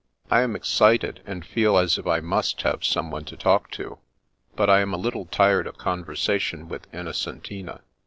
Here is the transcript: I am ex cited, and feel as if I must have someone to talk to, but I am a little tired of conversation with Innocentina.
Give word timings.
I 0.31 0.41
am 0.41 0.55
ex 0.55 0.67
cited, 0.67 1.19
and 1.27 1.45
feel 1.45 1.77
as 1.77 1.99
if 1.99 2.07
I 2.07 2.21
must 2.21 2.63
have 2.63 2.83
someone 2.83 3.23
to 3.25 3.37
talk 3.37 3.69
to, 3.73 3.99
but 4.55 4.67
I 4.67 4.79
am 4.79 4.95
a 4.95 4.97
little 4.97 5.25
tired 5.25 5.67
of 5.67 5.77
conversation 5.77 6.67
with 6.67 6.91
Innocentina. 6.91 7.81